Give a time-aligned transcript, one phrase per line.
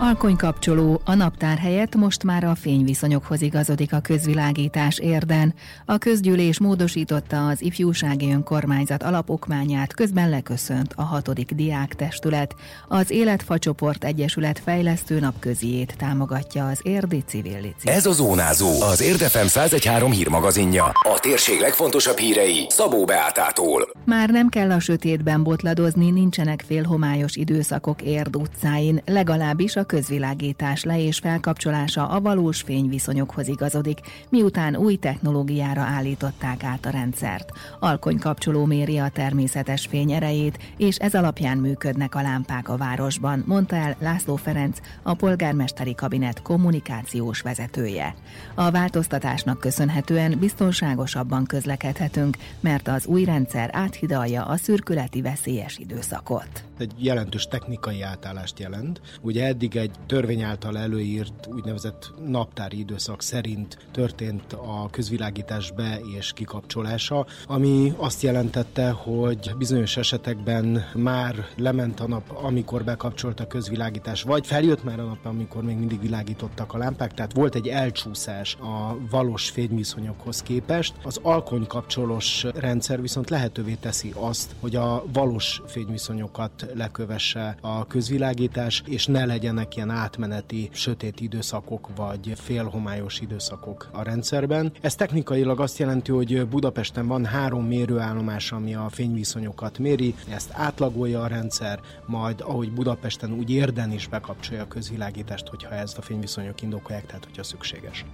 [0.00, 5.54] Alkonykapcsoló a naptár helyett most már a fényviszonyokhoz igazodik a közvilágítás érden.
[5.84, 12.54] A közgyűlés módosította az ifjúsági önkormányzat alapokmányát, közben leköszönt a hatodik diák testület.
[12.88, 17.88] Az Életfacsoport Egyesület fejlesztő napköziét támogatja az érdi civil lici.
[17.88, 20.84] Ez a Zónázó, az Érdefem 1013 hírmagazinja.
[20.84, 23.88] A térség legfontosabb hírei Szabó Beátától.
[24.04, 30.98] Már nem kell a sötétben botladozni, nincsenek félhomályos időszakok Érd utcáin, legalábbis a közvilágítás le-
[30.98, 37.52] és felkapcsolása a valós fényviszonyokhoz igazodik, miután új technológiára állították át a rendszert.
[37.80, 43.76] Alkonykapcsoló méri a természetes fény erejét, és ez alapján működnek a lámpák a városban, mondta
[43.76, 48.14] el László Ferenc, a polgármesteri kabinet kommunikációs vezetője.
[48.54, 56.64] A változtatásnak köszönhetően biztonságosabban közlekedhetünk, mert az új rendszer áthidalja a szürkületi veszélyes időszakot.
[56.78, 59.00] Egy jelentős technikai átállást jelent.
[59.20, 66.32] Ugye eddig egy törvény által előírt úgynevezett naptári időszak szerint történt a közvilágítás be- és
[66.32, 74.22] kikapcsolása, ami azt jelentette, hogy bizonyos esetekben már lement a nap, amikor bekapcsolt a közvilágítás,
[74.22, 78.54] vagy feljött már a nap, amikor még mindig világítottak a lámpák, tehát volt egy elcsúszás
[78.54, 80.94] a valós fényviszonyokhoz képest.
[81.02, 89.06] Az alkonykapcsolós rendszer viszont lehetővé teszi azt, hogy a valós fényviszonyokat lekövesse a közvilágítás, és
[89.06, 94.72] ne legyenek ilyen átmeneti sötét időszakok vagy félhomályos időszakok a rendszerben.
[94.80, 101.22] Ez technikailag azt jelenti, hogy Budapesten van három mérőállomás, ami a fényviszonyokat méri, ezt átlagolja
[101.22, 106.62] a rendszer, majd ahogy Budapesten úgy érden is bekapcsolja a közvilágítást, hogyha ezt a fényviszonyok
[106.62, 108.04] indokolják, tehát hogyha szükséges.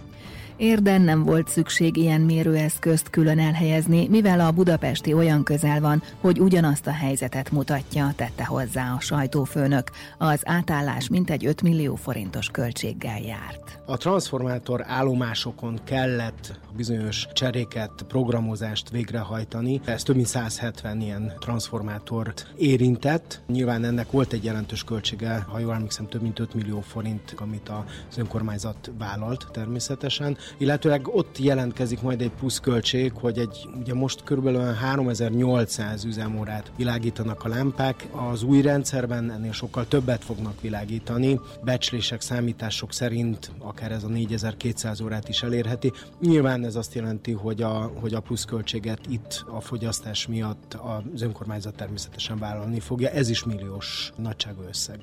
[0.56, 6.40] Érden nem volt szükség ilyen mérőeszközt külön elhelyezni, mivel a budapesti olyan közel van, hogy
[6.40, 9.90] ugyanazt a helyzetet mutatja, tette hozzá a sajtófőnök.
[10.18, 13.80] Az átállás mintegy 5 millió forintos költséggel járt.
[13.86, 19.80] A transformátor állomásokon kellett bizonyos cseréket, programozást végrehajtani.
[19.84, 23.42] Ez több mint 170 ilyen transformátort érintett.
[23.46, 27.68] Nyilván ennek volt egy jelentős költsége, ha jól emlékszem, több mint 5 millió forint, amit
[27.68, 30.36] az önkormányzat vállalt természetesen.
[30.58, 37.44] Illetőleg ott jelentkezik majd egy plusz költség, hogy egy, ugye most körülbelül 3800 üzemórát világítanak
[37.44, 38.06] a lámpák.
[38.30, 41.33] Az új rendszerben ennél sokkal többet fognak világítani.
[41.62, 45.92] Becslések, számítások szerint akár ez a 4200 órát is elérheti.
[46.20, 51.74] Nyilván ez azt jelenti, hogy a, hogy a pluszköltséget itt a fogyasztás miatt az önkormányzat
[51.74, 53.10] természetesen vállalni fogja.
[53.10, 55.00] Ez is milliós nagyságú összeg.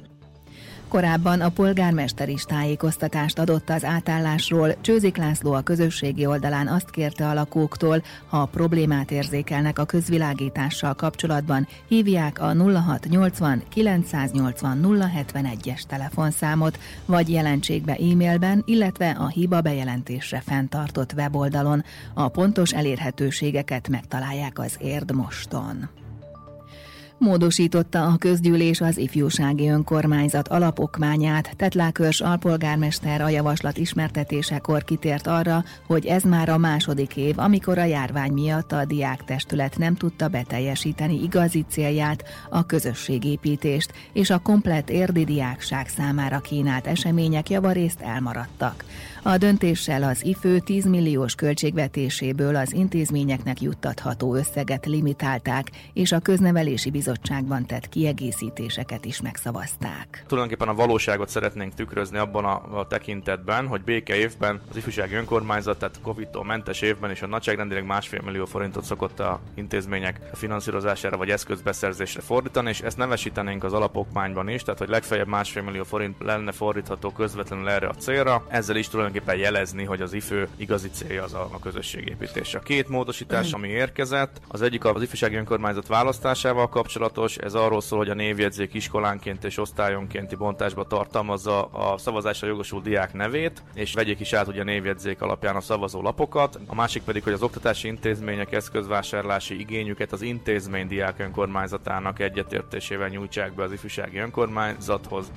[0.92, 4.76] Korábban a polgármester is tájékoztatást adott az átállásról.
[4.82, 11.68] Csőzik László a közösségi oldalán azt kérte a lakóktól, ha problémát érzékelnek a közvilágítással kapcsolatban,
[11.88, 21.14] hívják a 0680 980 071-es telefonszámot, vagy jelentsék be e-mailben, illetve a hiba bejelentésre fenntartott
[21.14, 21.84] weboldalon.
[22.14, 26.01] A pontos elérhetőségeket megtalálják az Érd moston.
[27.24, 31.54] Módosította a közgyűlés az ifjúsági önkormányzat alapokmányát.
[31.58, 37.84] Tetlákörs alpolgármester a javaslat ismertetésekor kitért arra, hogy ez már a második év, amikor a
[37.84, 45.24] járvány miatt a diáktestület nem tudta beteljesíteni igazi célját, a közösségépítést, és a komplett érdi
[45.24, 48.84] diákság számára kínált események javarészt elmaradtak.
[49.24, 56.92] A döntéssel az IFÖ 10 milliós költségvetéséből az intézményeknek juttatható összeget limitálták, és a köznevelési
[56.92, 60.24] bizottságban tett kiegészítéseket is megszavazták.
[60.28, 65.80] Tulajdonképpen a valóságot szeretnénk tükrözni abban a, a tekintetben, hogy béke évben az ifjúsági önkormányzat,
[65.80, 71.30] tehát Covid-tól mentes évben és a nagyságrendileg másfél millió forintot szokott a intézmények finanszírozására vagy
[71.30, 76.52] eszközbeszerzésre fordítani, és ezt nevesítenénk az alapokmányban is, tehát hogy legfeljebb másfél millió forint lenne
[76.52, 78.46] fordítható közvetlenül erre a célra.
[78.48, 82.56] Ezzel is tulajdonképpen jelezni, hogy az IFÖ igazi célja az a, a közösségépítés.
[82.56, 87.98] A két módosítás, ami érkezett, az egyik az ifjúsági önkormányzat választásával kapcsolatos, ez arról szól,
[87.98, 94.20] hogy a névjegyzék iskolánként és osztályonkénti bontásba tartalmazza a szavazásra jogosult diák nevét, és vegyék
[94.20, 96.60] is át ugye a névjegyzék alapján a szavazó lapokat.
[96.68, 103.54] A másik pedig, hogy az oktatási intézmények eszközvásárlási igényüket az intézmény diák önkormányzatának egyetértésével nyújtsák
[103.54, 105.32] be az ifjúsági önkormányzathoz.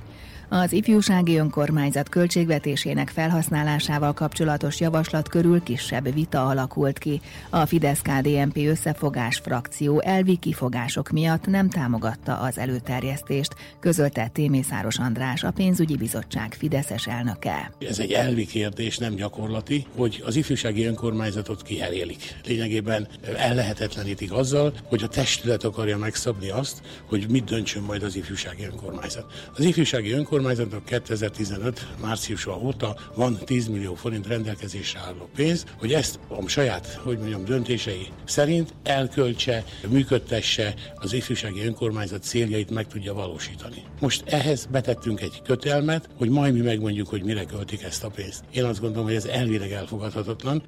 [0.48, 7.20] Az ifjúsági önkormányzat költségvetésének felhasználásával kapcsolatos javaslat körül kisebb vita alakult ki.
[7.50, 15.50] A Fidesz-KDNP összefogás frakció elvi kifogások miatt nem támogatta az előterjesztést, közölte Témészáros András, a
[15.50, 17.72] pénzügyi bizottság Fideszes elnöke.
[17.78, 22.36] Ez egy elvi kérdés, nem gyakorlati, hogy az ifjúsági önkormányzatot kiherélik.
[22.46, 28.64] Lényegében ellehetetlenítik azzal, hogy a testület akarja megszabni azt, hogy mit döntsön majd az ifjúsági
[28.64, 29.50] önkormányzat.
[29.56, 36.18] Az ifjúsági önkormányzatnak 2015 márciusa óta van 10 millió forint rendelkezésre álló pénz, hogy ezt
[36.28, 43.82] a saját, hogy mondjam, döntései szerint elköltse, működtesse az ifjúsági önkormányzat céljait meg tudja valósítani.
[44.00, 48.44] Most ehhez betettünk egy kötelmet, hogy majd mi megmondjuk, hogy mire költik ezt a pénzt.
[48.52, 50.62] Én azt gondolom, hogy ez elvileg elfogadhatatlan.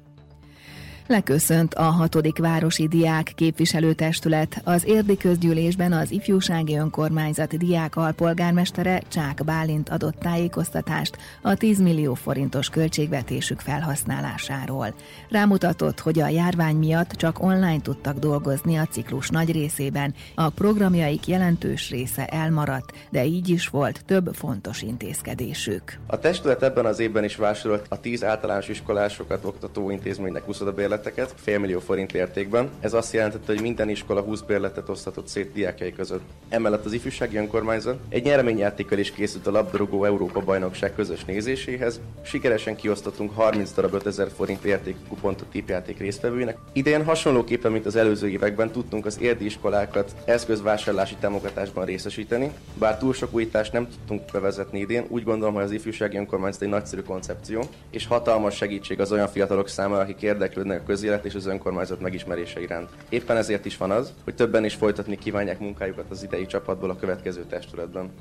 [1.07, 4.61] Leköszönt a hatodik városi diák képviselőtestület.
[4.63, 12.13] Az érdi közgyűlésben az ifjúsági önkormányzat diák alpolgármestere Csák Bálint adott tájékoztatást a 10 millió
[12.13, 14.93] forintos költségvetésük felhasználásáról.
[15.29, 21.27] Rámutatott, hogy a járvány miatt csak online tudtak dolgozni a ciklus nagy részében, a programjaik
[21.27, 25.97] jelentős része elmaradt, de így is volt több fontos intézkedésük.
[26.07, 30.61] A testület ebben az évben is vásárolt a 10 általános iskolásokat oktató intézménynek 20
[30.97, 32.69] bérleteket félmillió forint értékben.
[32.79, 36.21] Ez azt jelentette, hogy minden iskola 20 bérletet osztatott szét diákjai között.
[36.49, 41.99] Emellett az ifjúsági önkormányzat egy nyereményjátékkal is készült a labdarúgó Európa bajnokság közös nézéséhez.
[42.21, 46.57] Sikeresen kiosztottunk 30 darab 5000 forint értékű kupont a tipjáték résztvevőinek.
[46.73, 52.51] Idén hasonlóképpen, mint az előző években tudtunk az érdi iskolákat eszközvásárlási támogatásban részesíteni.
[52.79, 56.69] Bár túl sok újítást nem tudtunk bevezetni idén, úgy gondolom, hogy az ifjúsági önkormányzat egy
[56.69, 62.01] nagyszerű koncepció, és hatalmas segítség az olyan fiatalok számára, akik érdeklődnek közélet és az önkormányzat
[62.01, 62.89] megismerése iránt.
[63.09, 66.95] Éppen ezért is van az, hogy többen is folytatni kívánják munkájukat az idei csapatból a
[66.95, 68.11] következő testületben.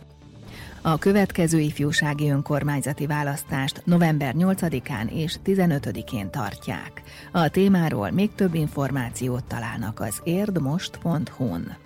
[0.83, 7.03] A következő ifjúsági önkormányzati választást november 8-án és 15-én tartják.
[7.33, 11.86] A témáról még több információt találnak az érdmost.hu-n.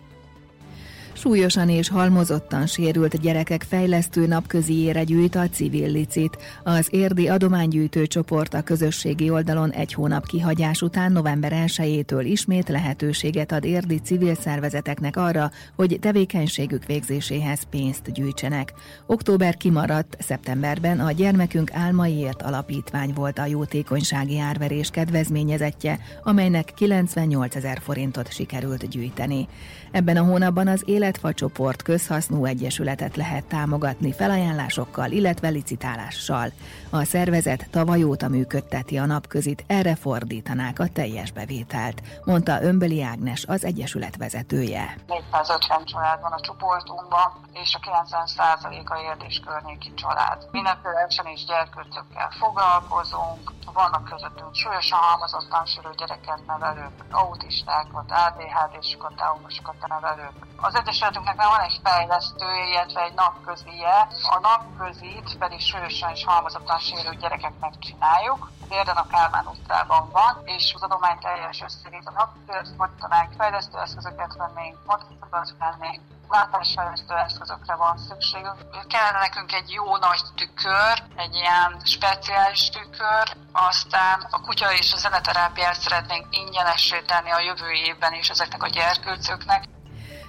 [1.21, 6.39] Súlyosan és halmozottan sérült gyerekek fejlesztő napköziére gyűjt a civil licit.
[6.65, 13.53] Az érdi adománygyűjtő csoport a közösségi oldalon egy hónap kihagyás után november 1-től ismét lehetőséget
[13.53, 18.73] ad érdi civil szervezeteknek arra, hogy tevékenységük végzéséhez pénzt gyűjtsenek.
[19.07, 27.81] Október kimaradt, szeptemberben a Gyermekünk Álmaiért Alapítvány volt a jótékonysági árverés kedvezményezetje, amelynek 98 ezer
[27.83, 29.49] forintot sikerült gyűjteni.
[29.91, 36.49] Ebben a hónapban az Életfa csoport közhasznú egyesületet lehet támogatni felajánlásokkal, illetve licitálással.
[36.91, 43.45] A szervezet tavaly óta működteti a napközit, erre fordítanák a teljes bevételt, mondta Ömbeli Ágnes,
[43.47, 44.97] az egyesület vezetője.
[45.07, 50.49] 450 család van a csoportunkban, és a 90%-a érdés környéki család.
[50.51, 60.37] Mindenféle és gyerkőcökkel foglalkozunk, vannak közöttünk súlyosan halmozottan sérült gyereket nevelők, autistákat, ADHD-sokat, Downosokat nevelők.
[60.57, 64.09] Az Egyesületünknek már van egy fejlesztője, illetve egy napközije.
[64.23, 68.51] A napközit pedig súlyosan és halmozottan sérült gyerekeknek csináljuk.
[68.69, 74.35] Délden a Kálmán utcában van, és az adomány teljes összegét a napközt fordítanánk, fejlesztő eszközöket
[74.37, 78.87] vennénk, motorokat vennénk, látásfejlesztő eszközökre van szükségünk.
[78.89, 84.97] Kellene nekünk egy jó nagy tükör, egy ilyen speciális tükör, aztán a kutya és a
[84.97, 89.65] zeneterápiát szeretnénk ingyenessé tenni a jövő évben is ezeknek a gyerkőcöknek.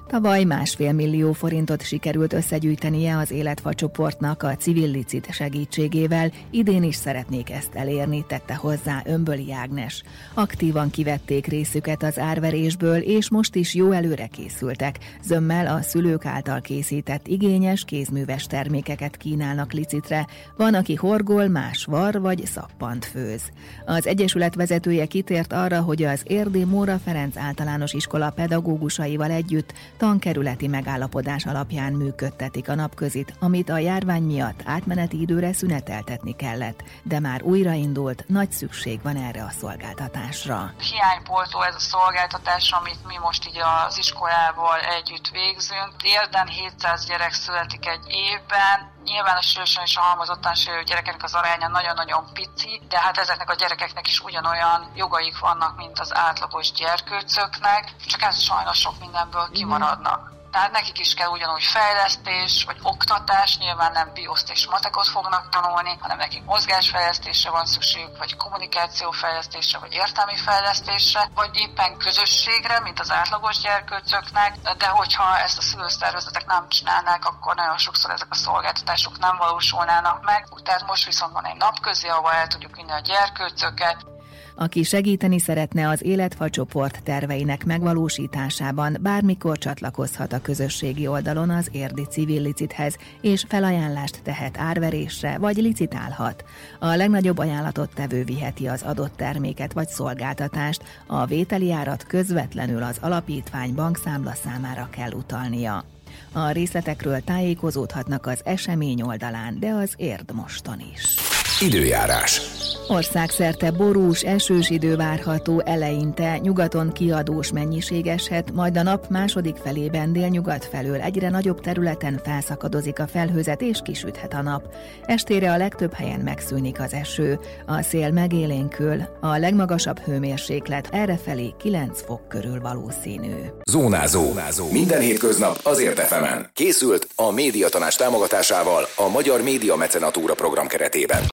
[0.07, 6.95] Tavaly másfél millió forintot sikerült összegyűjtenie az Életfa csoportnak a civil licit segítségével, idén is
[6.95, 10.03] szeretnék ezt elérni, tette hozzá Ömböli Ágnes.
[10.33, 14.97] Aktívan kivették részüket az árverésből, és most is jó előre készültek.
[15.23, 20.27] Zömmel a szülők által készített igényes kézműves termékeket kínálnak licitre.
[20.57, 23.41] Van, aki horgol, más var vagy szappant főz.
[23.85, 30.67] Az Egyesület vezetője kitért arra, hogy az Érdi Móra Ferenc általános iskola pedagógusaival együtt tankerületi
[30.67, 37.41] megállapodás alapján működtetik a napközit, amit a járvány miatt átmeneti időre szüneteltetni kellett, de már
[37.43, 40.73] újraindult, nagy szükség van erre a szolgáltatásra.
[40.89, 45.91] Hiánypoltó ez a szolgáltatás, amit mi most így az iskolával együtt végzünk.
[46.03, 51.33] Délben 700 gyerek születik egy évben, Nyilván a sősön és a halmozottan sérült gyerekeknek az
[51.33, 56.71] aránya nagyon-nagyon pici, de hát ezeknek a gyerekeknek is ugyanolyan jogaik vannak, mint az átlagos
[56.71, 60.40] gyerkőcöknek, csak ez sajnos sok mindenből kimaradnak.
[60.51, 65.97] Tehát nekik is kell ugyanúgy fejlesztés, vagy oktatás, nyilván nem bioszt és matekot fognak tanulni,
[65.99, 73.11] hanem nekik mozgásfejlesztésre van szükségük, vagy kommunikációfejlesztésre, vagy értelmi fejlesztésre, vagy éppen közösségre, mint az
[73.11, 79.17] átlagos gyerkőcöknek, de hogyha ezt a szülőszervezetek nem csinálnák, akkor nagyon sokszor ezek a szolgáltatások
[79.17, 80.47] nem valósulnának meg.
[80.63, 84.10] Tehát most viszont van egy napközi, ahol el tudjuk vinni a gyerkőcöket,
[84.55, 92.05] aki segíteni szeretne az Életfa csoport terveinek megvalósításában, bármikor csatlakozhat a közösségi oldalon az érdi
[92.09, 96.43] civil licithez, és felajánlást tehet árverésre, vagy licitálhat.
[96.79, 102.97] A legnagyobb ajánlatot tevő viheti az adott terméket vagy szolgáltatást, a vételi árat közvetlenül az
[103.01, 105.85] alapítvány bankszámla számára kell utalnia.
[106.31, 111.30] A részletekről tájékozódhatnak az esemény oldalán, de az érd moston is.
[111.61, 112.41] Időjárás.
[112.87, 120.13] Országszerte borús, esős idő várható eleinte, nyugaton kiadós mennyiség eshet, majd a nap második felében
[120.13, 124.73] délnyugat felől egyre nagyobb területen felszakadozik a felhőzet és kisüthet a nap.
[125.05, 132.01] Estére a legtöbb helyen megszűnik az eső, a szél megélénkül, a legmagasabb hőmérséklet errefelé 9
[132.05, 133.35] fok körül valószínű.
[133.71, 134.23] Zónázó.
[134.23, 134.71] Zónázó.
[134.71, 136.49] Minden hétköznap azért efemen.
[136.53, 141.21] Készült a médiatanás támogatásával a Magyar Média Mecenatúra program keretében.